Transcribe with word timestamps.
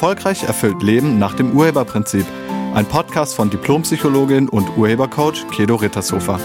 Erfolgreich 0.00 0.44
erfüllt 0.44 0.82
Leben 0.82 1.18
nach 1.18 1.34
dem 1.34 1.54
Urheberprinzip. 1.54 2.24
Ein 2.72 2.86
Podcast 2.86 3.34
von 3.34 3.50
Diplompsychologin 3.50 4.48
und 4.48 4.78
Urhebercoach 4.78 5.46
Kedo 5.50 5.74
Rittershofer. 5.74 6.40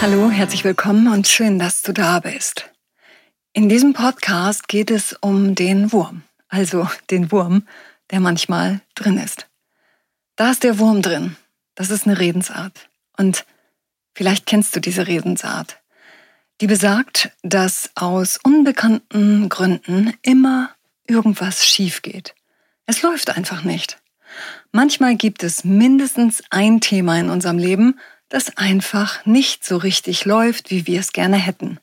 Hallo, 0.00 0.30
herzlich 0.30 0.64
willkommen 0.64 1.08
und 1.12 1.28
schön, 1.28 1.58
dass 1.58 1.82
du 1.82 1.92
da 1.92 2.20
bist. 2.20 2.72
In 3.52 3.68
diesem 3.68 3.92
Podcast 3.92 4.66
geht 4.66 4.90
es 4.90 5.12
um 5.20 5.54
den 5.54 5.92
Wurm, 5.92 6.22
also 6.48 6.88
den 7.10 7.30
Wurm, 7.30 7.68
der 8.10 8.20
manchmal 8.20 8.80
drin 8.94 9.18
ist. 9.18 9.46
Da 10.36 10.52
ist 10.52 10.64
der 10.64 10.78
Wurm 10.78 11.02
drin. 11.02 11.36
Das 11.74 11.90
ist 11.90 12.06
eine 12.06 12.18
Redensart. 12.18 12.88
Und 13.18 13.44
vielleicht 14.14 14.46
kennst 14.46 14.74
du 14.74 14.80
diese 14.80 15.06
Redensart 15.06 15.82
die 16.60 16.66
besagt, 16.66 17.30
dass 17.42 17.90
aus 17.94 18.38
unbekannten 18.42 19.48
Gründen 19.48 20.14
immer 20.22 20.70
irgendwas 21.06 21.66
schief 21.66 22.02
geht. 22.02 22.34
Es 22.86 23.02
läuft 23.02 23.36
einfach 23.36 23.62
nicht. 23.62 23.98
Manchmal 24.72 25.16
gibt 25.16 25.42
es 25.42 25.64
mindestens 25.64 26.42
ein 26.50 26.80
Thema 26.80 27.18
in 27.18 27.30
unserem 27.30 27.58
Leben, 27.58 27.98
das 28.28 28.56
einfach 28.56 29.24
nicht 29.24 29.64
so 29.64 29.76
richtig 29.76 30.24
läuft, 30.24 30.70
wie 30.70 30.86
wir 30.86 31.00
es 31.00 31.12
gerne 31.12 31.36
hätten. 31.36 31.78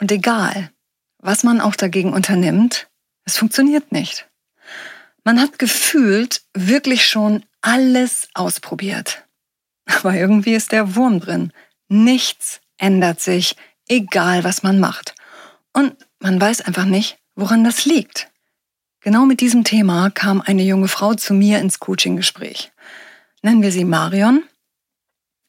Und 0.00 0.10
egal, 0.10 0.70
was 1.18 1.44
man 1.44 1.60
auch 1.60 1.76
dagegen 1.76 2.12
unternimmt, 2.12 2.88
es 3.24 3.36
funktioniert 3.36 3.92
nicht. 3.92 4.28
Man 5.24 5.40
hat 5.40 5.58
gefühlt 5.58 6.42
wirklich 6.54 7.06
schon 7.06 7.44
alles 7.60 8.28
ausprobiert. 8.34 9.26
Aber 9.84 10.14
irgendwie 10.14 10.54
ist 10.54 10.72
der 10.72 10.96
Wurm 10.96 11.20
drin. 11.20 11.52
Nichts 11.88 12.60
ändert 12.78 13.20
sich, 13.20 13.56
egal 13.90 14.44
was 14.44 14.62
man 14.62 14.80
macht. 14.80 15.14
Und 15.72 15.94
man 16.20 16.40
weiß 16.40 16.62
einfach 16.62 16.86
nicht, 16.86 17.18
woran 17.34 17.64
das 17.64 17.84
liegt. 17.84 18.28
Genau 19.00 19.24
mit 19.26 19.40
diesem 19.40 19.64
Thema 19.64 20.10
kam 20.10 20.40
eine 20.40 20.62
junge 20.62 20.88
Frau 20.88 21.14
zu 21.14 21.34
mir 21.34 21.58
ins 21.58 21.80
Coaching-Gespräch. 21.80 22.70
Nennen 23.42 23.62
wir 23.62 23.72
sie 23.72 23.84
Marion. 23.84 24.44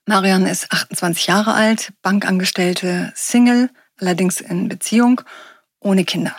Marion 0.05 0.45
ist 0.45 0.71
28 0.71 1.27
Jahre 1.27 1.53
alt, 1.53 1.93
Bankangestellte, 2.01 3.13
Single, 3.15 3.69
allerdings 3.97 4.41
in 4.41 4.67
Beziehung, 4.67 5.21
ohne 5.79 6.05
Kinder. 6.05 6.35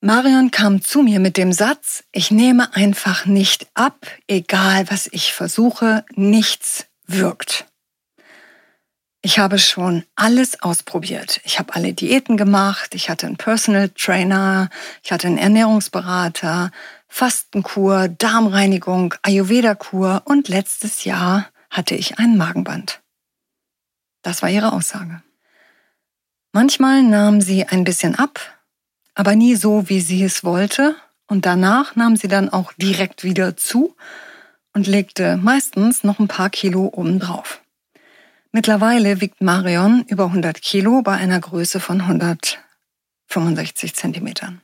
Marion 0.00 0.50
kam 0.50 0.82
zu 0.82 1.02
mir 1.02 1.20
mit 1.20 1.36
dem 1.36 1.52
Satz, 1.52 2.04
ich 2.12 2.30
nehme 2.30 2.74
einfach 2.74 3.26
nicht 3.26 3.68
ab, 3.74 4.06
egal 4.26 4.90
was 4.90 5.06
ich 5.06 5.32
versuche, 5.32 6.04
nichts 6.14 6.86
wirkt. 7.06 7.66
Ich 9.26 9.38
habe 9.38 9.58
schon 9.58 10.04
alles 10.16 10.60
ausprobiert. 10.60 11.40
Ich 11.44 11.58
habe 11.58 11.74
alle 11.74 11.94
Diäten 11.94 12.36
gemacht, 12.36 12.94
ich 12.94 13.08
hatte 13.08 13.26
einen 13.26 13.38
Personal 13.38 13.88
Trainer, 13.88 14.68
ich 15.02 15.12
hatte 15.12 15.28
einen 15.28 15.38
Ernährungsberater, 15.38 16.70
Fastenkur, 17.08 18.08
Darmreinigung, 18.08 19.14
Ayurveda-Kur 19.22 20.20
und 20.26 20.48
letztes 20.48 21.04
Jahr 21.04 21.48
hatte 21.70 21.94
ich 21.94 22.18
ein 22.18 22.36
Magenband. 22.36 23.00
Das 24.20 24.42
war 24.42 24.50
ihre 24.50 24.74
Aussage. 24.74 25.22
Manchmal 26.52 27.02
nahm 27.02 27.40
sie 27.40 27.64
ein 27.64 27.84
bisschen 27.84 28.16
ab, 28.16 28.40
aber 29.14 29.36
nie 29.36 29.54
so, 29.54 29.88
wie 29.88 30.02
sie 30.02 30.22
es 30.22 30.44
wollte, 30.44 30.96
und 31.28 31.46
danach 31.46 31.96
nahm 31.96 32.16
sie 32.16 32.28
dann 32.28 32.50
auch 32.50 32.74
direkt 32.74 33.24
wieder 33.24 33.56
zu 33.56 33.96
und 34.74 34.86
legte 34.86 35.38
meistens 35.38 36.04
noch 36.04 36.18
ein 36.18 36.28
paar 36.28 36.50
Kilo 36.50 36.90
obendrauf. 36.92 37.63
Mittlerweile 38.54 39.20
wiegt 39.20 39.42
Marion 39.42 40.04
über 40.06 40.26
100 40.26 40.62
Kilo 40.62 41.02
bei 41.02 41.14
einer 41.14 41.40
Größe 41.40 41.80
von 41.80 42.02
165 42.02 43.96
Zentimetern. 43.96 44.62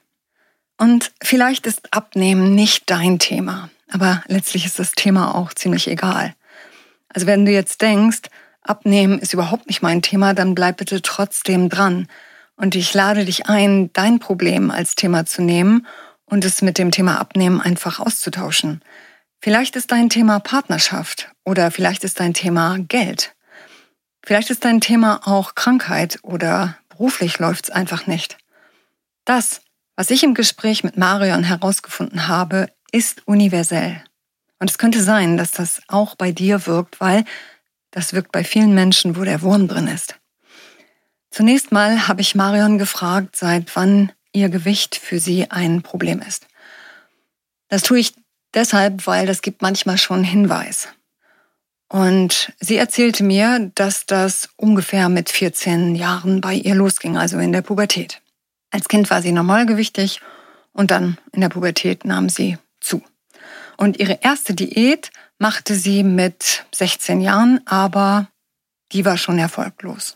Und 0.78 1.10
vielleicht 1.20 1.66
ist 1.66 1.92
Abnehmen 1.92 2.54
nicht 2.54 2.88
dein 2.88 3.18
Thema, 3.18 3.68
aber 3.90 4.22
letztlich 4.28 4.64
ist 4.64 4.78
das 4.78 4.92
Thema 4.92 5.34
auch 5.34 5.52
ziemlich 5.54 5.88
egal. 5.88 6.36
Also 7.08 7.26
wenn 7.26 7.44
du 7.44 7.50
jetzt 7.50 7.82
denkst, 7.82 8.30
Abnehmen 8.62 9.18
ist 9.18 9.34
überhaupt 9.34 9.66
nicht 9.66 9.82
mein 9.82 10.02
Thema, 10.02 10.34
dann 10.34 10.54
bleib 10.54 10.76
bitte 10.76 11.02
trotzdem 11.02 11.68
dran. 11.68 12.06
Und 12.54 12.76
ich 12.76 12.94
lade 12.94 13.24
dich 13.24 13.46
ein, 13.46 13.92
dein 13.92 14.20
Problem 14.20 14.70
als 14.70 14.94
Thema 14.94 15.26
zu 15.26 15.42
nehmen 15.42 15.84
und 16.26 16.44
es 16.44 16.62
mit 16.62 16.78
dem 16.78 16.92
Thema 16.92 17.18
Abnehmen 17.18 17.60
einfach 17.60 17.98
auszutauschen. 17.98 18.82
Vielleicht 19.40 19.74
ist 19.74 19.90
dein 19.90 20.10
Thema 20.10 20.38
Partnerschaft 20.38 21.32
oder 21.44 21.72
vielleicht 21.72 22.04
ist 22.04 22.20
dein 22.20 22.34
Thema 22.34 22.78
Geld. 22.78 23.34
Vielleicht 24.22 24.50
ist 24.50 24.64
dein 24.64 24.80
Thema 24.80 25.26
auch 25.26 25.54
Krankheit 25.54 26.18
oder 26.22 26.76
beruflich 26.88 27.38
läuft's 27.38 27.70
einfach 27.70 28.06
nicht. 28.06 28.36
Das, 29.24 29.62
was 29.96 30.10
ich 30.10 30.22
im 30.22 30.34
Gespräch 30.34 30.84
mit 30.84 30.96
Marion 30.96 31.42
herausgefunden 31.42 32.28
habe, 32.28 32.70
ist 32.92 33.26
universell. 33.26 34.02
Und 34.58 34.70
es 34.70 34.78
könnte 34.78 35.02
sein, 35.02 35.36
dass 35.36 35.52
das 35.52 35.80
auch 35.88 36.14
bei 36.14 36.32
dir 36.32 36.66
wirkt, 36.66 37.00
weil 37.00 37.24
das 37.90 38.12
wirkt 38.12 38.30
bei 38.32 38.44
vielen 38.44 38.74
Menschen, 38.74 39.16
wo 39.16 39.24
der 39.24 39.42
Wurm 39.42 39.68
drin 39.68 39.86
ist. 39.86 40.16
Zunächst 41.30 41.72
mal 41.72 42.08
habe 42.08 42.20
ich 42.20 42.34
Marion 42.34 42.78
gefragt, 42.78 43.36
seit 43.36 43.74
wann 43.76 44.12
ihr 44.32 44.48
Gewicht 44.48 44.96
für 44.96 45.18
sie 45.18 45.50
ein 45.50 45.82
Problem 45.82 46.20
ist. 46.20 46.46
Das 47.68 47.82
tue 47.82 48.00
ich 48.00 48.14
deshalb, 48.52 49.06
weil 49.06 49.26
das 49.26 49.42
gibt 49.42 49.62
manchmal 49.62 49.96
schon 49.96 50.24
Hinweis. 50.24 50.88
Und 51.90 52.52
sie 52.60 52.76
erzählte 52.76 53.24
mir, 53.24 53.72
dass 53.74 54.06
das 54.06 54.48
ungefähr 54.56 55.08
mit 55.08 55.28
14 55.28 55.96
Jahren 55.96 56.40
bei 56.40 56.54
ihr 56.54 56.76
losging, 56.76 57.16
also 57.16 57.38
in 57.38 57.50
der 57.50 57.62
Pubertät. 57.62 58.22
Als 58.70 58.86
Kind 58.86 59.10
war 59.10 59.20
sie 59.22 59.32
normalgewichtig 59.32 60.20
und 60.72 60.92
dann 60.92 61.18
in 61.32 61.40
der 61.40 61.48
Pubertät 61.48 62.04
nahm 62.04 62.28
sie 62.28 62.58
zu. 62.80 63.02
Und 63.76 63.98
ihre 63.98 64.20
erste 64.22 64.54
Diät 64.54 65.10
machte 65.40 65.74
sie 65.74 66.04
mit 66.04 66.64
16 66.72 67.20
Jahren, 67.20 67.60
aber 67.66 68.28
die 68.92 69.04
war 69.04 69.18
schon 69.18 69.40
erfolglos. 69.40 70.14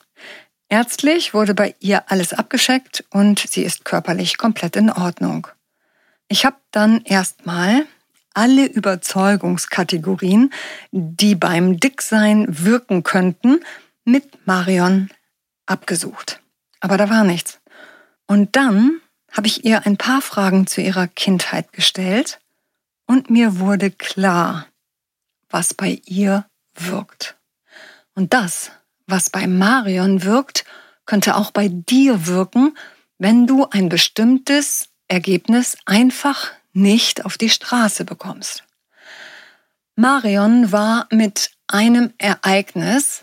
Ärztlich 0.68 1.34
wurde 1.34 1.54
bei 1.54 1.74
ihr 1.80 2.04
alles 2.08 2.32
abgescheckt 2.32 3.04
und 3.10 3.40
sie 3.40 3.64
ist 3.64 3.84
körperlich 3.84 4.38
komplett 4.38 4.76
in 4.76 4.90
Ordnung. 4.90 5.48
Ich 6.28 6.44
habe 6.44 6.56
dann 6.70 7.02
erstmal 7.02 7.86
alle 8.34 8.66
Überzeugungskategorien, 8.66 10.52
die 10.90 11.34
beim 11.34 11.78
Dicksein 11.78 12.46
wirken 12.48 13.02
könnten, 13.02 13.60
mit 14.04 14.46
Marion 14.46 15.08
abgesucht. 15.66 16.40
Aber 16.80 16.96
da 16.96 17.08
war 17.08 17.24
nichts. 17.24 17.60
Und 18.26 18.56
dann 18.56 19.00
habe 19.32 19.46
ich 19.46 19.64
ihr 19.64 19.86
ein 19.86 19.96
paar 19.96 20.20
Fragen 20.20 20.66
zu 20.66 20.80
ihrer 20.80 21.08
Kindheit 21.08 21.72
gestellt 21.72 22.40
und 23.06 23.30
mir 23.30 23.58
wurde 23.58 23.90
klar, 23.90 24.66
was 25.50 25.74
bei 25.74 26.00
ihr 26.04 26.46
wirkt. 26.74 27.36
Und 28.14 28.32
das, 28.32 28.70
was 29.06 29.30
bei 29.30 29.46
Marion 29.46 30.24
wirkt, 30.24 30.64
könnte 31.06 31.36
auch 31.36 31.50
bei 31.50 31.68
dir 31.68 32.26
wirken, 32.26 32.76
wenn 33.18 33.46
du 33.46 33.66
ein 33.66 33.88
bestimmtes 33.88 34.88
Ergebnis 35.08 35.76
einfach 35.84 36.52
nicht 36.74 37.24
auf 37.24 37.38
die 37.38 37.48
Straße 37.48 38.04
bekommst. 38.04 38.64
Marion 39.96 40.72
war 40.72 41.06
mit 41.10 41.52
einem 41.66 42.12
Ereignis 42.18 43.22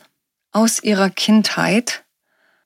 aus 0.51 0.81
ihrer 0.81 1.09
Kindheit, 1.09 2.03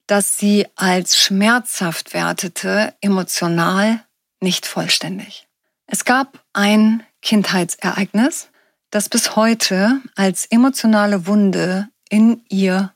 das 0.07 0.37
sie 0.37 0.67
als 0.75 1.17
schmerzhaft 1.17 2.13
wertete, 2.13 2.93
emotional 3.01 4.03
nicht 4.39 4.65
vollständig. 4.65 5.47
Es 5.87 6.05
gab 6.05 6.43
ein 6.53 7.03
Kindheitsereignis, 7.21 8.49
das 8.91 9.09
bis 9.09 9.35
heute 9.35 10.01
als 10.15 10.45
emotionale 10.45 11.25
Wunde 11.25 11.89
in 12.09 12.43
ihr 12.49 12.93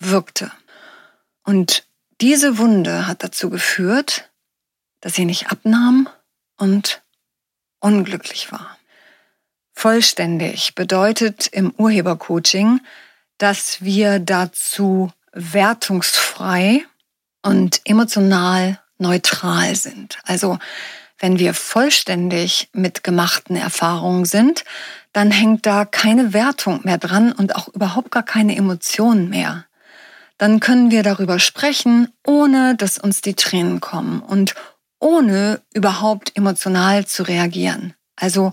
wirkte. 0.00 0.50
Und 1.44 1.86
diese 2.20 2.58
Wunde 2.58 3.06
hat 3.06 3.22
dazu 3.22 3.48
geführt, 3.50 4.30
dass 5.00 5.14
sie 5.14 5.24
nicht 5.24 5.50
abnahm 5.50 6.08
und 6.56 7.02
unglücklich 7.80 8.52
war. 8.52 8.78
Vollständig 9.72 10.74
bedeutet 10.74 11.46
im 11.48 11.70
Urhebercoaching, 11.70 12.80
dass 13.38 13.82
wir 13.82 14.18
dazu 14.18 15.10
wertungsfrei 15.32 16.84
und 17.42 17.80
emotional 17.84 18.78
neutral 18.98 19.74
sind. 19.74 20.18
Also 20.24 20.58
wenn 21.18 21.38
wir 21.38 21.54
vollständig 21.54 22.68
mit 22.72 23.04
gemachten 23.04 23.56
Erfahrungen 23.56 24.24
sind, 24.24 24.64
dann 25.12 25.30
hängt 25.30 25.66
da 25.66 25.84
keine 25.84 26.32
Wertung 26.32 26.80
mehr 26.84 26.98
dran 26.98 27.32
und 27.32 27.56
auch 27.56 27.68
überhaupt 27.68 28.10
gar 28.10 28.22
keine 28.22 28.56
Emotionen 28.56 29.28
mehr. 29.28 29.66
Dann 30.38 30.60
können 30.60 30.90
wir 30.90 31.02
darüber 31.02 31.38
sprechen, 31.38 32.08
ohne 32.26 32.74
dass 32.74 32.96
uns 32.96 33.20
die 33.20 33.34
Tränen 33.34 33.80
kommen 33.80 34.20
und 34.20 34.54
ohne 35.00 35.60
überhaupt 35.74 36.36
emotional 36.36 37.06
zu 37.06 37.24
reagieren. 37.24 37.94
Also 38.16 38.52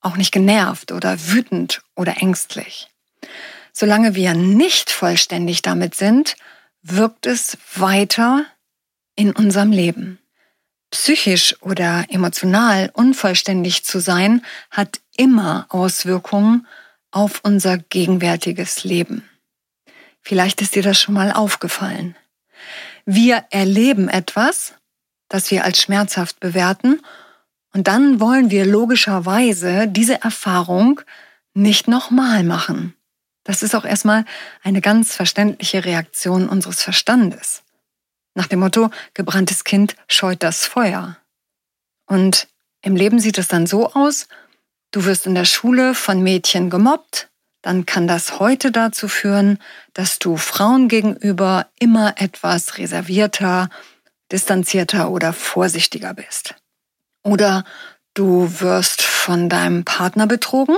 auch 0.00 0.16
nicht 0.16 0.32
genervt 0.32 0.90
oder 0.90 1.28
wütend 1.28 1.82
oder 1.94 2.20
ängstlich. 2.20 2.88
Solange 3.72 4.14
wir 4.14 4.34
nicht 4.34 4.90
vollständig 4.90 5.62
damit 5.62 5.94
sind, 5.94 6.36
wirkt 6.82 7.26
es 7.26 7.56
weiter 7.74 8.44
in 9.14 9.32
unserem 9.32 9.70
Leben. 9.70 10.18
Psychisch 10.90 11.56
oder 11.62 12.04
emotional 12.10 12.90
unvollständig 12.92 13.84
zu 13.84 14.00
sein, 14.00 14.44
hat 14.70 15.00
immer 15.16 15.66
Auswirkungen 15.70 16.66
auf 17.10 17.40
unser 17.44 17.78
gegenwärtiges 17.78 18.84
Leben. 18.84 19.28
Vielleicht 20.20 20.60
ist 20.60 20.74
dir 20.74 20.82
das 20.82 21.00
schon 21.00 21.14
mal 21.14 21.32
aufgefallen. 21.32 22.16
Wir 23.04 23.44
erleben 23.50 24.08
etwas, 24.08 24.74
das 25.32 25.50
wir 25.50 25.64
als 25.64 25.80
schmerzhaft 25.80 26.40
bewerten, 26.40 27.00
und 27.74 27.88
dann 27.88 28.20
wollen 28.20 28.50
wir 28.50 28.66
logischerweise 28.66 29.88
diese 29.88 30.22
Erfahrung 30.22 31.00
nicht 31.54 31.88
nochmal 31.88 32.44
machen. 32.44 32.94
Das 33.44 33.62
ist 33.62 33.74
auch 33.74 33.86
erstmal 33.86 34.26
eine 34.62 34.82
ganz 34.82 35.16
verständliche 35.16 35.84
Reaktion 35.84 36.48
unseres 36.48 36.82
Verstandes. 36.82 37.62
Nach 38.34 38.46
dem 38.46 38.60
Motto, 38.60 38.90
gebranntes 39.14 39.64
Kind 39.64 39.96
scheut 40.06 40.42
das 40.42 40.66
Feuer. 40.66 41.16
Und 42.06 42.46
im 42.82 42.94
Leben 42.94 43.18
sieht 43.18 43.38
es 43.38 43.48
dann 43.48 43.66
so 43.66 43.90
aus, 43.92 44.28
du 44.90 45.04
wirst 45.06 45.26
in 45.26 45.34
der 45.34 45.46
Schule 45.46 45.94
von 45.94 46.22
Mädchen 46.22 46.68
gemobbt, 46.68 47.30
dann 47.62 47.86
kann 47.86 48.06
das 48.06 48.38
heute 48.38 48.72
dazu 48.72 49.08
führen, 49.08 49.58
dass 49.94 50.18
du 50.18 50.36
Frauen 50.36 50.88
gegenüber 50.88 51.68
immer 51.78 52.14
etwas 52.20 52.76
reservierter, 52.76 53.70
distanzierter 54.32 55.10
oder 55.10 55.32
vorsichtiger 55.32 56.14
bist. 56.14 56.54
Oder 57.22 57.64
du 58.14 58.60
wirst 58.60 59.02
von 59.02 59.48
deinem 59.48 59.84
Partner 59.84 60.26
betrogen, 60.26 60.76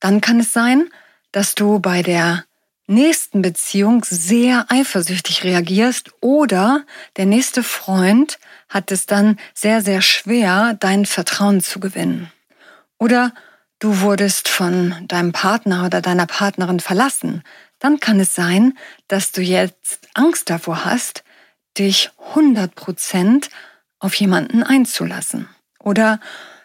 dann 0.00 0.20
kann 0.20 0.40
es 0.40 0.52
sein, 0.52 0.90
dass 1.32 1.54
du 1.54 1.78
bei 1.78 2.02
der 2.02 2.44
nächsten 2.86 3.40
Beziehung 3.40 4.04
sehr 4.04 4.66
eifersüchtig 4.68 5.44
reagierst 5.44 6.10
oder 6.20 6.84
der 7.16 7.26
nächste 7.26 7.62
Freund 7.62 8.38
hat 8.68 8.92
es 8.92 9.06
dann 9.06 9.38
sehr, 9.54 9.80
sehr 9.80 10.02
schwer, 10.02 10.76
dein 10.78 11.06
Vertrauen 11.06 11.62
zu 11.62 11.80
gewinnen. 11.80 12.30
Oder 12.98 13.32
du 13.78 14.00
wurdest 14.00 14.48
von 14.48 15.06
deinem 15.08 15.32
Partner 15.32 15.86
oder 15.86 16.02
deiner 16.02 16.26
Partnerin 16.26 16.80
verlassen. 16.80 17.42
Dann 17.78 18.00
kann 18.00 18.20
es 18.20 18.34
sein, 18.34 18.76
dass 19.08 19.32
du 19.32 19.40
jetzt 19.40 20.08
Angst 20.14 20.50
davor 20.50 20.84
hast, 20.84 21.23
dich 21.74 22.10
100% 22.34 23.48
auf 23.98 24.14
jemanden 24.14 24.62
einzulassen. 24.62 25.48
Oder 25.78 26.20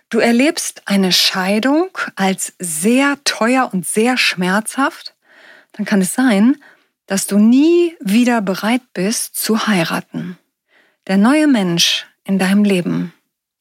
du 0.09 0.19
erlebst 0.19 0.83
eine 0.85 1.11
Scheidung 1.11 1.89
als 2.15 2.53
sehr 2.59 3.17
teuer 3.23 3.69
und 3.71 3.85
sehr 3.85 4.17
schmerzhaft 4.17 5.15
dann 5.73 5.85
kann 5.85 6.01
es 6.01 6.13
sein, 6.13 6.57
dass 7.05 7.25
du 7.25 7.37
nie 7.39 7.95
wieder 8.01 8.41
bereit 8.41 8.81
bist 8.93 9.35
zu 9.37 9.67
heiraten. 9.67 10.37
Der 11.07 11.17
neue 11.17 11.47
Mensch 11.47 12.05
in 12.23 12.37
deinem 12.37 12.63
Leben 12.63 13.13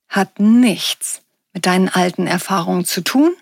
hat 0.09 0.41
nichts 0.41 1.23
mit 1.53 1.67
deinen 1.67 1.89
alten 1.89 2.27
Erfahrungen 2.27 2.85
zu 2.85 3.03
tun, 3.03 3.35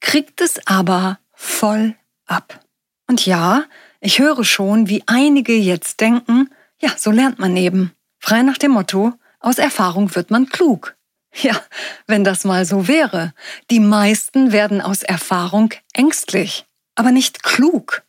kriegt 0.00 0.40
es 0.40 0.66
aber 0.66 1.18
voll 1.32 1.94
ab. 2.26 2.60
Und 3.06 3.24
ja, 3.24 3.64
ich 4.00 4.18
höre 4.18 4.44
schon, 4.44 4.88
wie 4.88 5.02
einige 5.06 5.54
jetzt 5.54 6.00
denken, 6.00 6.50
ja, 6.80 6.90
so 6.96 7.10
lernt 7.10 7.38
man 7.38 7.56
eben. 7.56 7.92
Frei 8.18 8.42
nach 8.42 8.58
dem 8.58 8.72
Motto, 8.72 9.12
aus 9.40 9.58
Erfahrung 9.58 10.14
wird 10.14 10.30
man 10.30 10.48
klug. 10.48 10.96
Ja, 11.34 11.60
wenn 12.06 12.24
das 12.24 12.44
mal 12.44 12.64
so 12.64 12.88
wäre. 12.88 13.34
Die 13.70 13.80
meisten 13.80 14.50
werden 14.50 14.80
aus 14.80 15.02
Erfahrung 15.02 15.74
ängstlich, 15.92 16.64
aber 16.94 17.12
nicht 17.12 17.42
klug. 17.42 18.02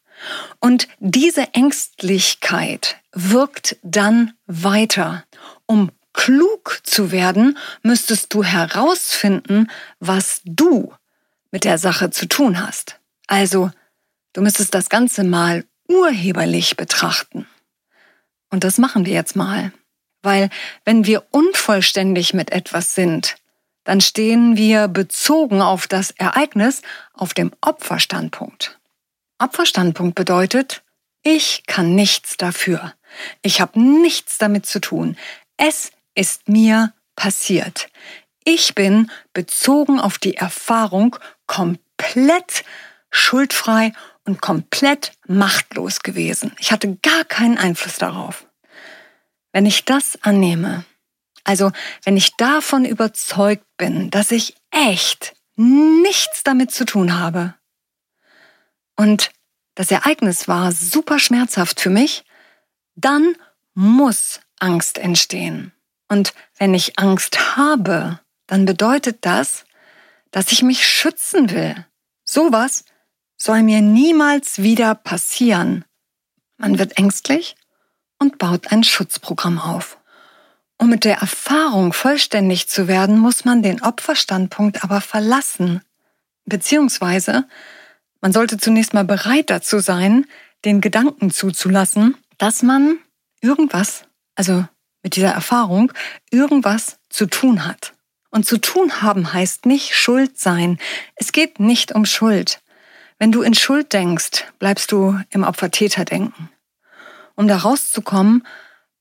Und 0.60 0.88
diese 1.00 1.54
Ängstlichkeit 1.54 2.98
wirkt 3.14 3.78
dann 3.84 4.34
weiter. 4.48 5.26
Um 5.66 5.92
klug 6.14 6.80
zu 6.84 7.12
werden, 7.12 7.58
müsstest 7.84 8.34
du 8.34 8.44
herausfinden, 8.44 9.70
was 10.00 10.42
du 10.44 10.94
mit 11.52 11.64
der 11.64 11.78
Sache 11.78 12.10
zu 12.10 12.28
tun 12.28 12.66
hast. 12.66 13.00
Also, 13.28 13.72
du 14.34 14.42
müsstest 14.42 14.74
das 14.74 14.90
Ganze 14.90 15.24
mal 15.24 15.66
urheberlich 15.88 16.78
betrachten. 16.78 17.48
Und 18.50 18.64
das 18.64 18.78
machen 18.78 19.06
wir 19.06 19.14
jetzt 19.14 19.36
mal. 19.36 19.72
Weil 20.22 20.50
wenn 20.86 21.06
wir 21.06 21.26
unvollständig 21.32 22.34
mit 22.34 22.52
etwas 22.52 22.96
sind, 22.96 23.38
dann 23.84 24.02
stehen 24.02 24.58
wir 24.58 24.88
bezogen 24.88 25.62
auf 25.62 25.88
das 25.88 26.12
Ereignis 26.12 26.82
auf 27.14 27.34
dem 27.34 27.52
Opferstandpunkt. 27.62 28.80
Opferstandpunkt 29.40 30.16
bedeutet, 30.16 30.84
ich 31.24 31.64
kann 31.66 31.96
nichts 31.96 32.38
dafür. 32.38 32.94
Ich 33.42 33.62
habe 33.62 33.80
nichts 33.80 34.38
damit 34.38 34.66
zu 34.66 34.80
tun. 34.80 35.18
Es 35.58 35.92
ist 36.16 36.50
mir 36.50 36.94
passiert. 37.16 37.90
Ich 38.44 38.76
bin 38.76 39.12
bezogen 39.34 40.00
auf 40.00 40.18
die 40.18 40.36
Erfahrung 40.36 41.16
komplett 41.48 42.64
schuldfrei 43.10 43.94
und 44.30 44.42
komplett 44.42 45.14
machtlos 45.28 46.02
gewesen. 46.02 46.52
Ich 46.60 46.72
hatte 46.72 46.98
gar 46.98 47.26
keinen 47.26 47.58
Einfluss 47.58 47.98
darauf. 47.98 48.46
Wenn 49.52 49.66
ich 49.66 49.86
das 49.86 50.20
annehme, 50.22 50.86
also 51.44 51.72
wenn 52.04 52.16
ich 52.16 52.36
davon 52.36 52.86
überzeugt 52.86 53.66
bin, 53.78 54.12
dass 54.12 54.30
ich 54.30 54.56
echt 54.70 55.36
nichts 55.56 56.44
damit 56.44 56.72
zu 56.72 56.86
tun 56.86 57.20
habe, 57.20 57.56
und 58.96 59.32
das 59.76 59.90
Ereignis 59.92 60.48
war 60.48 60.72
super 60.74 61.20
schmerzhaft 61.20 61.80
für 61.80 61.90
mich, 61.90 62.24
dann 62.96 63.36
muss 63.74 64.42
Angst 64.60 64.98
entstehen. 64.98 65.72
Und 66.10 66.34
wenn 66.58 66.74
ich 66.74 67.00
Angst 67.00 67.56
habe, 67.56 68.20
dann 68.46 68.66
bedeutet 68.66 69.20
das, 69.22 69.64
dass 70.32 70.52
ich 70.52 70.64
mich 70.64 70.86
schützen 70.86 71.50
will. 71.50 71.86
Sowas 72.26 72.84
soll 73.42 73.64
mir 73.64 73.82
niemals 73.82 74.62
wieder 74.62 74.94
passieren. 74.94 75.86
Man 76.58 76.78
wird 76.78 76.98
ängstlich 76.98 77.56
und 78.20 78.38
baut 78.38 78.72
ein 78.72 78.84
Schutzprogramm 78.84 79.60
auf. 79.60 79.98
Um 80.78 80.90
mit 80.90 81.06
der 81.06 81.18
Erfahrung 81.18 81.94
vollständig 81.94 82.70
zu 82.70 82.88
werden, 82.88 83.18
muss 83.18 83.46
man 83.46 83.64
den 83.64 83.82
Opferstandpunkt 83.82 84.84
aber 84.84 85.02
verlassen. 85.02 85.82
Beziehungsweise 86.46 87.48
man 88.22 88.34
sollte 88.34 88.58
zunächst 88.58 88.94
mal 88.94 89.06
bereit 89.06 89.50
dazu 89.50 89.80
sein, 89.80 90.26
den 90.66 90.82
Gedanken 90.82 91.32
zuzulassen, 91.32 92.18
dass 92.38 92.62
man 92.62 92.98
irgendwas, 93.42 94.04
also 94.36 94.66
mit 95.02 95.16
dieser 95.16 95.32
Erfahrung, 95.32 95.94
irgendwas 96.30 97.00
zu 97.10 97.26
tun 97.26 97.66
hat. 97.66 97.94
Und 98.32 98.46
zu 98.46 98.58
tun 98.58 99.02
haben 99.02 99.34
heißt 99.34 99.66
nicht 99.66 99.96
Schuld 99.96 100.38
sein. 100.38 100.78
Es 101.16 101.32
geht 101.32 101.60
nicht 101.60 101.94
um 101.94 102.06
Schuld. 102.06 102.62
Wenn 103.20 103.32
du 103.32 103.42
in 103.42 103.54
Schuld 103.54 103.94
denkst, 103.94 104.46
bleibst 104.58 104.92
du 104.92 105.20
im 105.30 105.44
Opfer-Täter-Denken. 105.44 106.50
Um 107.36 107.48
da 107.48 107.58
rauszukommen, 107.58 108.46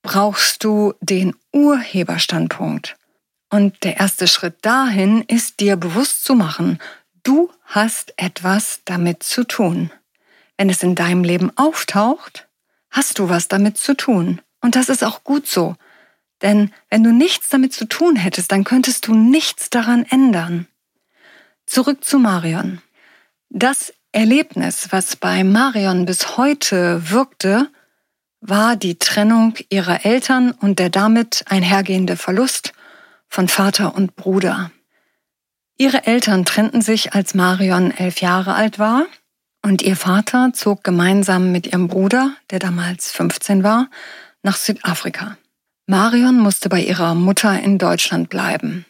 brauchst 0.03 0.65
du 0.65 0.95
den 1.01 1.35
Urheberstandpunkt. 1.53 2.97
Und 3.51 3.83
der 3.85 3.97
erste 3.97 4.27
Schritt 4.27 4.57
dahin 4.63 5.23
ist 5.23 5.61
dir 5.61 5.77
bewusst 5.77 6.25
zu 6.25 6.35
machen, 6.35 6.79
Du 7.29 7.51
hast 7.65 8.15
etwas 8.17 8.81
damit 8.87 9.23
zu 9.23 9.45
tun. 9.45 9.91
Wenn 10.57 10.71
es 10.71 10.83
in 10.83 10.95
deinem 10.95 11.25
Leben 11.25 11.53
auftaucht, 11.57 12.49
hast 12.91 13.19
du 13.19 13.29
was 13.29 13.49
damit 13.49 13.77
zu 13.77 13.95
tun. 13.95 14.41
Und 14.63 14.77
das 14.77 14.89
ist 14.89 15.05
auch 15.05 15.25
gut 15.25 15.47
so. 15.47 15.77
Denn 16.41 16.73
wenn 16.89 17.05
du 17.05 17.13
nichts 17.13 17.51
damit 17.51 17.75
zu 17.75 17.87
tun 17.87 18.17
hättest, 18.17 18.51
dann 18.51 18.65
könntest 18.65 19.07
du 19.07 19.15
nichts 19.15 19.69
daran 19.69 20.07
ändern. 20.09 20.67
Zurück 21.67 22.03
zu 22.03 22.19
Marion. 22.19 22.81
Das 23.51 23.93
Erlebnis, 24.19 24.89
was 24.91 25.15
bei 25.15 25.45
Marion 25.45 26.05
bis 26.05 26.37
heute 26.37 27.13
wirkte, 27.13 27.71
war 28.41 28.75
die 28.75 28.99
Trennung 28.99 29.55
ihrer 29.69 30.05
Eltern 30.05 30.51
und 30.51 30.81
der 30.81 30.91
damit 30.91 31.45
einhergehende 31.47 32.17
Verlust 32.17 32.73
von 33.29 33.47
Vater 33.47 33.95
und 33.95 34.17
Bruder. 34.17 34.73
Ihre 35.77 36.09
Eltern 36.09 36.45
trennten 36.45 36.83
sich, 36.83 37.15
als 37.15 37.35
Marion 37.35 37.93
elf 37.93 38.21
Jahre 38.21 38.57
alt 38.57 38.81
war, 38.81 39.07
und 39.63 39.83
ihr 39.83 39.95
Vater 39.95 40.51
zog 40.53 40.83
gemeinsam 40.83 41.53
mit 41.53 41.69
ihrem 41.69 41.87
Bruder, 41.87 42.33
der 42.51 42.59
damals 42.59 43.13
15 43.13 43.63
war, 43.63 43.89
nach 44.43 44.57
Südafrika. 44.57 45.39
Marion 45.87 46.41
musste 46.41 46.69
bei 46.69 46.81
ihrer 46.81 47.15
Mutter 47.15 47.57
in 47.61 47.79
Deutschland 47.79 48.31
bleiben. 48.31 48.85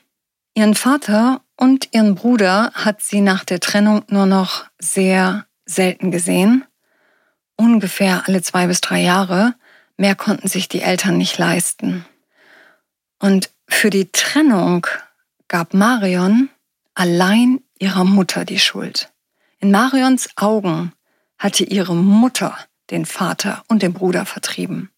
Ihren 0.54 0.74
Vater 0.74 1.42
und 1.58 1.88
ihren 1.92 2.14
Bruder 2.14 2.70
hat 2.72 3.02
sie 3.02 3.20
nach 3.20 3.44
der 3.44 3.58
Trennung 3.58 4.04
nur 4.08 4.26
noch 4.26 4.66
sehr 4.78 5.46
selten 5.66 6.10
gesehen, 6.10 6.64
ungefähr 7.56 8.22
alle 8.26 8.42
zwei 8.42 8.68
bis 8.68 8.80
drei 8.80 9.02
Jahre. 9.02 9.54
Mehr 9.96 10.14
konnten 10.14 10.46
sich 10.46 10.68
die 10.68 10.80
Eltern 10.80 11.18
nicht 11.18 11.36
leisten. 11.36 12.06
Und 13.18 13.50
für 13.68 13.90
die 13.90 14.10
Trennung 14.12 14.86
gab 15.48 15.74
Marion 15.74 16.48
allein 16.94 17.60
ihrer 17.80 18.04
Mutter 18.04 18.44
die 18.44 18.60
Schuld. 18.60 19.12
In 19.58 19.72
Marions 19.72 20.30
Augen 20.36 20.92
hatte 21.38 21.64
ihre 21.64 21.96
Mutter 21.96 22.56
den 22.90 23.04
Vater 23.04 23.64
und 23.66 23.82
den 23.82 23.92
Bruder 23.92 24.24
vertrieben. 24.24 24.90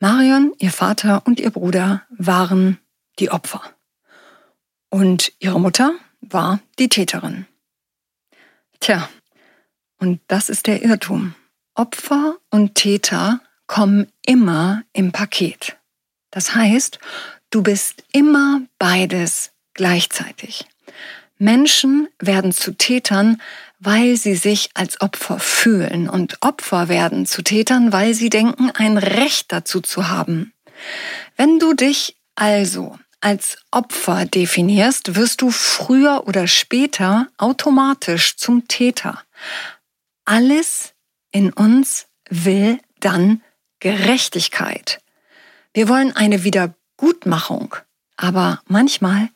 Marion, 0.00 0.52
ihr 0.58 0.72
Vater 0.72 1.22
und 1.26 1.38
ihr 1.38 1.50
Bruder 1.50 2.02
waren 2.10 2.78
die 3.20 3.30
Opfer. 3.30 3.62
Und 4.90 5.32
ihre 5.38 5.60
Mutter 5.60 5.94
war 6.32 6.60
die 6.78 6.88
Täterin. 6.88 7.46
Tja, 8.80 9.08
und 9.98 10.20
das 10.28 10.48
ist 10.48 10.66
der 10.66 10.82
Irrtum. 10.82 11.34
Opfer 11.74 12.36
und 12.50 12.74
Täter 12.74 13.40
kommen 13.66 14.10
immer 14.26 14.82
im 14.92 15.12
Paket. 15.12 15.76
Das 16.30 16.54
heißt, 16.54 16.98
du 17.50 17.62
bist 17.62 18.04
immer 18.12 18.62
beides 18.78 19.52
gleichzeitig. 19.74 20.66
Menschen 21.38 22.08
werden 22.18 22.52
zu 22.52 22.72
Tätern, 22.72 23.40
weil 23.78 24.16
sie 24.16 24.34
sich 24.34 24.70
als 24.74 25.00
Opfer 25.00 25.38
fühlen 25.38 26.08
und 26.08 26.38
Opfer 26.40 26.88
werden 26.88 27.26
zu 27.26 27.42
Tätern, 27.42 27.92
weil 27.92 28.14
sie 28.14 28.28
denken, 28.28 28.70
ein 28.72 28.98
Recht 28.98 29.52
dazu 29.52 29.80
zu 29.80 30.08
haben. 30.08 30.52
Wenn 31.36 31.58
du 31.60 31.74
dich 31.74 32.16
also 32.34 32.98
als 33.20 33.58
Opfer 33.70 34.26
definierst, 34.26 35.16
wirst 35.16 35.42
du 35.42 35.50
früher 35.50 36.26
oder 36.26 36.46
später 36.46 37.28
automatisch 37.36 38.36
zum 38.36 38.68
Täter. 38.68 39.22
Alles 40.24 40.94
in 41.30 41.52
uns 41.52 42.06
will 42.30 42.78
dann 43.00 43.42
Gerechtigkeit. 43.80 45.00
Wir 45.72 45.88
wollen 45.88 46.14
eine 46.14 46.44
Wiedergutmachung, 46.44 47.76
aber 48.16 48.60
manchmal 48.66 49.28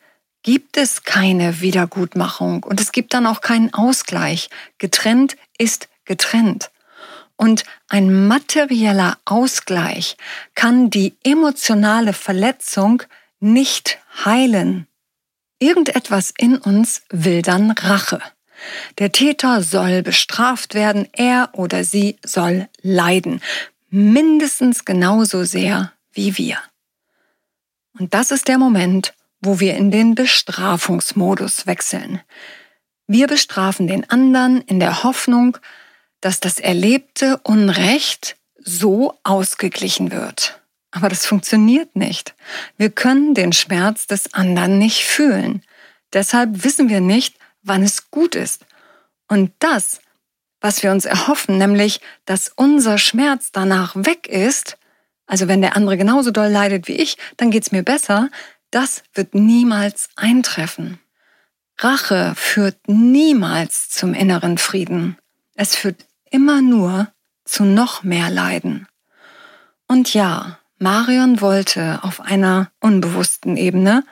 gibt 0.43 0.77
es 0.77 1.05
keine 1.05 1.61
Wiedergutmachung 1.61 2.65
und 2.65 2.81
es 2.81 2.93
gibt 2.93 3.15
dann 3.15 3.27
auch 3.27 3.41
keinen 3.41 3.73
Ausgleich. 3.73 4.51
Getrennt 4.79 5.37
ist 5.59 5.89
getrennt. 6.05 6.71
Und 7.37 7.65
ein 7.89 8.27
materieller 8.29 9.19
Ausgleich 9.25 10.17
kann 10.55 10.91
die 10.91 11.15
emotionale 11.25 12.13
Verletzung 12.13 13.03
nicht 13.43 13.99
heilen. 14.25 14.87
Irgendetwas 15.59 16.33
in 16.37 16.57
uns 16.57 17.03
will 17.11 17.43
dann 17.43 17.73
Rache. 17.73 18.21
Der 18.99 19.13
Täter 19.13 19.63
soll 19.63 20.03
bestraft 20.03 20.75
werden, 20.75 21.09
er 21.13 21.51
oder 21.53 21.85
sie 21.85 22.17
soll 22.25 22.69
leiden, 22.81 23.43
mindestens 23.91 24.85
genauso 24.85 25.45
sehr 25.45 25.93
wie 26.13 26.39
wir. 26.39 26.59
Und 27.99 28.15
das 28.15 28.31
ist 28.31 28.49
der 28.49 28.59
Moment, 28.59 29.15
wo 29.41 29.59
wir 29.59 29.77
in 29.77 29.91
den 29.91 30.15
Bestrafungsmodus 30.15 31.67
wechseln. 31.67 32.21
Wir 33.09 33.27
bestrafen 33.27 33.89
den 33.89 34.09
anderen 34.09 34.61
in 34.63 34.79
der 34.79 35.03
Hoffnung, 35.03 35.59
dass 36.21 36.39
das 36.39 36.61
erlebte 36.61 37.39
Unrecht 37.43 38.37
so 38.57 39.19
ausgeglichen 39.25 40.13
wird. 40.13 40.62
Aber 40.93 41.09
das 41.09 41.27
funktioniert 41.27 41.97
nicht. 41.97 42.35
Wir 42.77 42.91
können 42.91 43.35
den 43.35 43.53
Schmerz 43.53 44.07
des 44.07 44.33
anderen 44.35 44.79
nicht 44.79 45.05
fühlen. 45.05 45.63
Deshalb 46.13 46.65
wissen 46.65 46.89
wir 46.89 47.01
nicht, 47.01 47.37
wann 47.63 47.83
es 47.83 48.11
gut 48.11 48.35
ist. 48.35 48.67
Und 49.27 49.53
das, 49.59 50.01
was 50.61 50.83
wir 50.83 50.93
uns 50.93 51.07
erhoffen, 51.07 51.59
nämlich, 51.59 52.01
dass 52.27 52.53
unser 52.55 52.99
Schmerz 52.99 53.51
danach 53.53 53.97
weg 53.97 54.29
ist, 54.29 54.77
also 55.27 55.49
wenn 55.49 55.63
der 55.63 55.77
andere 55.77 55.97
genauso 55.97 56.31
doll 56.31 56.49
leidet 56.49 56.89
wie 56.89 56.97
ich, 56.97 57.17
dann 57.39 57.51
geht's 57.51 57.73
mir 57.73 57.83
besser, 57.83 58.29
das 58.71 59.03
wird 59.15 59.35
niemals 59.35 60.11
eintreffen. 60.17 61.01
Rache 61.79 62.35
führt 62.37 62.87
niemals 62.87 63.89
zum 63.89 64.13
inneren 64.13 64.59
Frieden. 64.59 65.17
Es 65.55 65.75
führt 65.75 66.07
immer 66.31 66.61
nur 66.61 67.09
zu 67.45 67.65
noch 67.65 68.03
mehr 68.03 68.31
Leiden. 68.31 68.87
Und 69.89 70.15
ja, 70.15 70.59
Marion 70.83 71.41
wollte 71.41 72.01
auf 72.03 72.21
einer 72.21 72.73
unbewussten 72.81 73.57
Ebene 73.57 74.03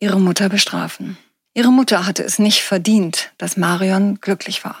ihre 0.00 0.18
Mutter 0.18 0.48
bestrafen. 0.48 1.18
Ihre 1.52 1.70
Mutter 1.70 2.06
hatte 2.06 2.22
es 2.22 2.38
nicht 2.38 2.62
verdient, 2.62 3.32
dass 3.36 3.58
Marion 3.58 4.18
glücklich 4.22 4.64
war. 4.64 4.78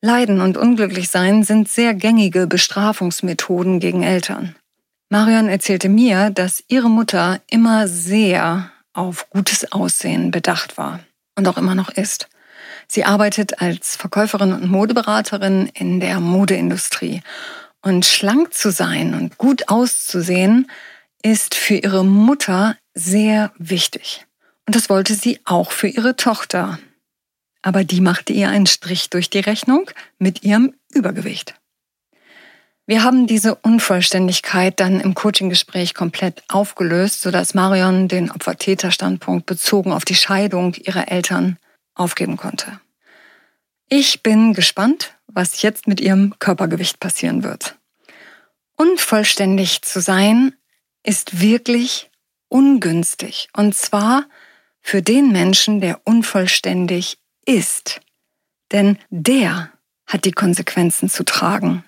Leiden 0.00 0.40
und 0.40 0.56
Unglücklichsein 0.56 1.44
sind 1.44 1.68
sehr 1.68 1.94
gängige 1.94 2.48
Bestrafungsmethoden 2.48 3.78
gegen 3.78 4.02
Eltern. 4.02 4.56
Marion 5.10 5.48
erzählte 5.48 5.88
mir, 5.88 6.30
dass 6.30 6.64
ihre 6.66 6.90
Mutter 6.90 7.40
immer 7.48 7.86
sehr 7.86 8.72
auf 8.94 9.30
gutes 9.30 9.70
Aussehen 9.70 10.32
bedacht 10.32 10.76
war 10.76 10.98
und 11.36 11.46
auch 11.46 11.56
immer 11.56 11.76
noch 11.76 11.90
ist. 11.90 12.28
Sie 12.88 13.04
arbeitet 13.04 13.62
als 13.62 13.94
Verkäuferin 13.94 14.52
und 14.52 14.68
Modeberaterin 14.68 15.70
in 15.72 16.00
der 16.00 16.18
Modeindustrie. 16.18 17.22
Und 17.82 18.04
schlank 18.04 18.52
zu 18.52 18.70
sein 18.70 19.14
und 19.14 19.38
gut 19.38 19.68
auszusehen 19.68 20.70
ist 21.22 21.54
für 21.54 21.76
ihre 21.76 22.04
Mutter 22.04 22.76
sehr 22.94 23.52
wichtig. 23.58 24.26
Und 24.66 24.74
das 24.74 24.88
wollte 24.88 25.14
sie 25.14 25.40
auch 25.44 25.70
für 25.70 25.88
ihre 25.88 26.16
Tochter. 26.16 26.78
Aber 27.62 27.84
die 27.84 28.00
machte 28.00 28.32
ihr 28.32 28.48
einen 28.48 28.66
Strich 28.66 29.10
durch 29.10 29.30
die 29.30 29.40
Rechnung 29.40 29.90
mit 30.18 30.42
ihrem 30.42 30.74
Übergewicht. 30.92 31.54
Wir 32.88 33.02
haben 33.02 33.26
diese 33.26 33.56
Unvollständigkeit 33.56 34.78
dann 34.78 35.00
im 35.00 35.14
Coaching-Gespräch 35.14 35.94
komplett 35.94 36.44
aufgelöst, 36.48 37.20
sodass 37.20 37.54
Marion 37.54 38.06
den 38.06 38.30
Opfer-Täter-Standpunkt 38.30 39.46
bezogen 39.46 39.92
auf 39.92 40.04
die 40.04 40.14
Scheidung 40.14 40.74
ihrer 40.74 41.10
Eltern 41.10 41.58
aufgeben 41.96 42.36
konnte. 42.36 42.80
Ich 43.88 44.22
bin 44.22 44.52
gespannt, 44.52 45.16
was 45.28 45.62
jetzt 45.62 45.86
mit 45.86 46.00
ihrem 46.00 46.34
Körpergewicht 46.40 46.98
passieren 46.98 47.44
wird. 47.44 47.78
Unvollständig 48.76 49.82
zu 49.82 50.00
sein 50.00 50.54
ist 51.04 51.40
wirklich 51.40 52.10
ungünstig. 52.48 53.48
Und 53.56 53.76
zwar 53.76 54.28
für 54.80 55.02
den 55.02 55.30
Menschen, 55.30 55.80
der 55.80 56.00
unvollständig 56.04 57.18
ist. 57.44 58.00
Denn 58.72 58.98
der 59.10 59.72
hat 60.06 60.24
die 60.24 60.32
Konsequenzen 60.32 61.08
zu 61.08 61.24
tragen. 61.24 61.84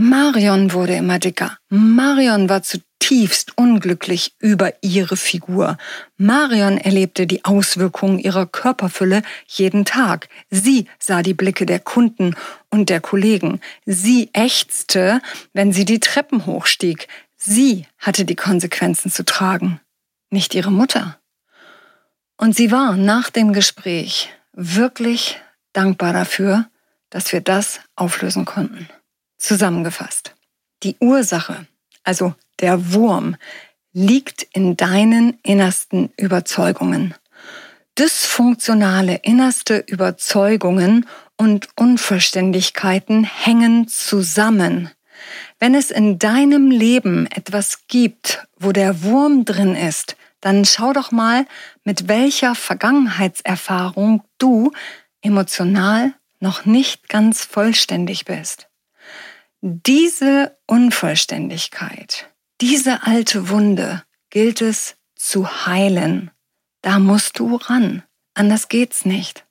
Marion 0.00 0.72
wurde 0.72 0.94
immer 0.94 1.18
dicker. 1.18 1.58
Marion 1.70 2.48
war 2.48 2.62
zutiefst 2.62 3.58
unglücklich 3.58 4.32
über 4.38 4.72
ihre 4.80 5.16
Figur. 5.16 5.76
Marion 6.16 6.78
erlebte 6.78 7.26
die 7.26 7.44
Auswirkungen 7.44 8.20
ihrer 8.20 8.46
Körperfülle 8.46 9.22
jeden 9.48 9.84
Tag. 9.84 10.28
Sie 10.50 10.86
sah 11.00 11.22
die 11.22 11.34
Blicke 11.34 11.66
der 11.66 11.80
Kunden 11.80 12.36
und 12.70 12.90
der 12.90 13.00
Kollegen. 13.00 13.60
Sie 13.86 14.30
ächzte, 14.34 15.20
wenn 15.52 15.72
sie 15.72 15.84
die 15.84 15.98
Treppen 15.98 16.46
hochstieg. 16.46 17.08
Sie 17.36 17.84
hatte 17.98 18.24
die 18.24 18.36
Konsequenzen 18.36 19.10
zu 19.10 19.24
tragen, 19.24 19.80
nicht 20.30 20.54
ihre 20.54 20.70
Mutter. 20.70 21.18
Und 22.36 22.54
sie 22.54 22.70
war 22.70 22.96
nach 22.96 23.30
dem 23.30 23.52
Gespräch 23.52 24.32
wirklich 24.52 25.40
dankbar 25.72 26.12
dafür, 26.12 26.66
dass 27.10 27.32
wir 27.32 27.40
das 27.40 27.80
auflösen 27.96 28.44
konnten. 28.44 28.88
Zusammengefasst. 29.38 30.34
Die 30.82 30.96
Ursache, 31.00 31.66
also 32.04 32.34
der 32.60 32.92
Wurm, 32.92 33.36
liegt 33.92 34.42
in 34.52 34.76
deinen 34.76 35.38
innersten 35.42 36.10
Überzeugungen. 36.16 37.14
Dysfunktionale 37.98 39.16
innerste 39.22 39.78
Überzeugungen 39.78 41.06
und 41.36 41.68
Unvollständigkeiten 41.76 43.24
hängen 43.24 43.88
zusammen. 43.88 44.90
Wenn 45.58 45.74
es 45.74 45.90
in 45.90 46.18
deinem 46.18 46.70
Leben 46.70 47.26
etwas 47.26 47.86
gibt, 47.88 48.46
wo 48.56 48.70
der 48.72 49.02
Wurm 49.02 49.44
drin 49.44 49.74
ist, 49.74 50.16
dann 50.40 50.64
schau 50.64 50.92
doch 50.92 51.10
mal, 51.10 51.46
mit 51.82 52.06
welcher 52.06 52.54
Vergangenheitserfahrung 52.54 54.22
du 54.38 54.70
emotional 55.20 56.12
noch 56.38 56.64
nicht 56.64 57.08
ganz 57.08 57.44
vollständig 57.44 58.24
bist. 58.24 58.67
Diese 59.60 60.56
Unvollständigkeit, 60.66 62.32
diese 62.60 63.02
alte 63.02 63.48
Wunde 63.48 64.04
gilt 64.30 64.60
es 64.60 64.94
zu 65.16 65.66
heilen. 65.66 66.30
Da 66.80 67.00
musst 67.00 67.40
du 67.40 67.56
ran. 67.56 68.04
Anders 68.34 68.68
geht's 68.68 69.04
nicht. 69.04 69.44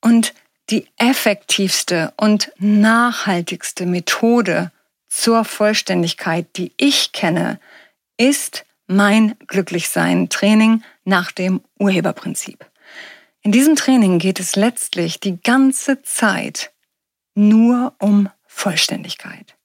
Und 0.00 0.34
die 0.70 0.88
effektivste 0.96 2.12
und 2.16 2.50
nachhaltigste 2.58 3.86
Methode 3.86 4.72
zur 5.06 5.44
Vollständigkeit, 5.44 6.56
die 6.56 6.72
ich 6.76 7.12
kenne, 7.12 7.60
ist 8.16 8.66
mein 8.88 9.36
Glücklichsein 9.46 10.28
Training 10.30 10.82
nach 11.04 11.30
dem 11.30 11.60
Urheberprinzip. 11.78 12.66
In 13.42 13.52
diesem 13.52 13.76
Training 13.76 14.18
geht 14.18 14.40
es 14.40 14.56
letztlich 14.56 15.20
die 15.20 15.40
ganze 15.40 16.02
Zeit 16.02 16.72
nur 17.34 17.94
um 18.00 18.28
Vollständigkeit. 18.58 19.56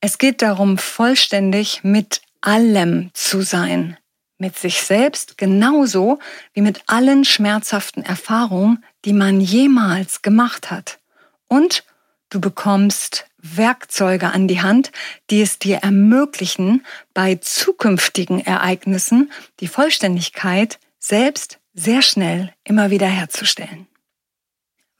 Es 0.00 0.18
geht 0.18 0.40
darum, 0.40 0.78
vollständig 0.78 1.82
mit 1.82 2.22
allem 2.40 3.10
zu 3.12 3.42
sein, 3.42 3.96
mit 4.38 4.56
sich 4.56 4.82
selbst 4.82 5.36
genauso 5.36 6.18
wie 6.54 6.60
mit 6.60 6.82
allen 6.86 7.24
schmerzhaften 7.24 8.04
Erfahrungen, 8.04 8.84
die 9.04 9.12
man 9.12 9.40
jemals 9.40 10.22
gemacht 10.22 10.70
hat. 10.70 11.00
Und 11.48 11.84
du 12.30 12.40
bekommst 12.40 13.26
Werkzeuge 13.38 14.30
an 14.30 14.46
die 14.46 14.62
Hand, 14.62 14.92
die 15.30 15.42
es 15.42 15.58
dir 15.58 15.78
ermöglichen, 15.78 16.86
bei 17.14 17.34
zukünftigen 17.34 18.40
Ereignissen 18.40 19.32
die 19.58 19.68
Vollständigkeit 19.68 20.78
selbst 21.00 21.58
sehr 21.74 22.02
schnell 22.02 22.54
immer 22.62 22.90
wieder 22.90 23.08
herzustellen. 23.08 23.88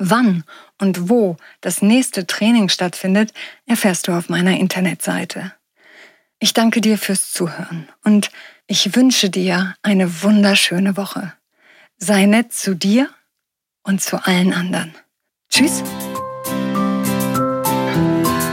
Wann 0.04 0.42
und 0.80 1.08
wo 1.08 1.36
das 1.60 1.80
nächste 1.80 2.26
Training 2.26 2.68
stattfindet, 2.68 3.32
erfährst 3.66 4.08
du 4.08 4.12
auf 4.12 4.28
meiner 4.28 4.58
Internetseite. 4.58 5.52
Ich 6.40 6.54
danke 6.54 6.80
dir 6.80 6.98
fürs 6.98 7.30
Zuhören 7.30 7.88
und 8.02 8.32
ich 8.66 8.96
wünsche 8.96 9.30
dir 9.30 9.76
eine 9.82 10.24
wunderschöne 10.24 10.96
Woche. 10.96 11.32
Sei 11.98 12.26
nett 12.26 12.52
zu 12.52 12.74
dir 12.74 13.10
und 13.84 14.02
zu 14.02 14.24
allen 14.26 14.52
anderen. 14.52 14.92
Tschüss. 15.48 15.84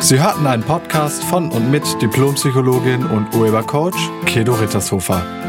Sie 0.01 0.19
hörten 0.21 0.45
einen 0.45 0.63
Podcast 0.63 1.23
von 1.23 1.49
und 1.49 1.71
mit 1.71 1.83
Diplompsychologin 1.99 3.07
und 3.07 3.33
Urhebercoach 3.33 3.97
Kedo 4.25 4.53
Rittershofer. 4.53 5.48